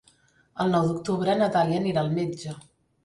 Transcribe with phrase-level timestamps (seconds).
[0.63, 2.55] El nou d'octubre na Dàlia anirà al metge.